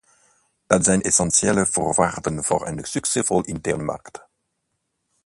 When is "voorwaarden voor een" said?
1.65-2.83